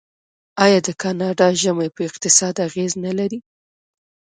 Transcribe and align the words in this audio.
آیا 0.63 0.79
د 0.87 0.89
کاناډا 1.01 1.47
ژمی 1.61 1.89
په 1.95 2.01
اقتصاد 2.09 2.55
اغیز 2.67 2.91
نلري؟ 3.05 3.39